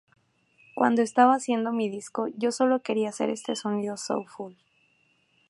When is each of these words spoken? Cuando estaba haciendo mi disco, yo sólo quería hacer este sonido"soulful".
Cuando 0.73 1.03
estaba 1.03 1.35
haciendo 1.35 1.71
mi 1.71 1.87
disco, 1.87 2.25
yo 2.35 2.51
sólo 2.51 2.81
quería 2.81 3.09
hacer 3.09 3.29
este 3.29 3.55
sonido"soulful". 3.55 4.57